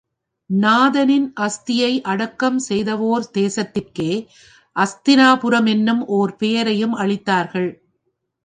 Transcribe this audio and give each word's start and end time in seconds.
நாதனின் 0.49 1.27
அஸ்தியை 1.39 2.01
அடக்கம் 2.03 2.57
செய்தவோர் 2.69 3.27
தேசத்திற்கே 3.33 4.11
அஸ்திநாதபுரமென்னும் 4.75 6.03
ஓர் 6.17 6.35
பெயரையும் 6.35 6.95
அளித்தார்கள். 6.95 7.71